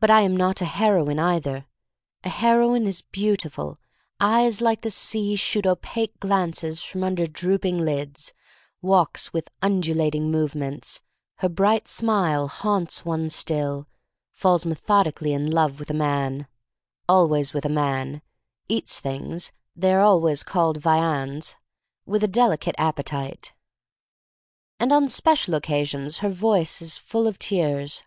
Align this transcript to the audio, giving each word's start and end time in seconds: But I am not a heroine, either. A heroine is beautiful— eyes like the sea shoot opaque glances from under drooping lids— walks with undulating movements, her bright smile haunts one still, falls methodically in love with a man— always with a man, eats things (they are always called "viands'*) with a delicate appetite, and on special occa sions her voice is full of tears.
But 0.00 0.10
I 0.10 0.20
am 0.20 0.36
not 0.36 0.60
a 0.60 0.66
heroine, 0.66 1.18
either. 1.18 1.64
A 2.24 2.28
heroine 2.28 2.86
is 2.86 3.00
beautiful— 3.00 3.78
eyes 4.20 4.60
like 4.60 4.82
the 4.82 4.90
sea 4.90 5.34
shoot 5.34 5.66
opaque 5.66 6.20
glances 6.20 6.82
from 6.82 7.02
under 7.02 7.26
drooping 7.26 7.78
lids— 7.78 8.34
walks 8.82 9.32
with 9.32 9.48
undulating 9.62 10.30
movements, 10.30 11.00
her 11.36 11.48
bright 11.48 11.88
smile 11.88 12.48
haunts 12.48 13.06
one 13.06 13.30
still, 13.30 13.88
falls 14.30 14.66
methodically 14.66 15.32
in 15.32 15.50
love 15.50 15.78
with 15.78 15.88
a 15.88 15.94
man— 15.94 16.48
always 17.08 17.54
with 17.54 17.64
a 17.64 17.70
man, 17.70 18.20
eats 18.68 19.00
things 19.00 19.52
(they 19.74 19.94
are 19.94 20.02
always 20.02 20.42
called 20.42 20.76
"viands'*) 20.76 21.56
with 22.04 22.22
a 22.22 22.28
delicate 22.28 22.74
appetite, 22.76 23.54
and 24.78 24.92
on 24.92 25.08
special 25.08 25.58
occa 25.58 25.86
sions 25.86 26.18
her 26.18 26.28
voice 26.28 26.82
is 26.82 26.98
full 26.98 27.26
of 27.26 27.38
tears. 27.38 28.04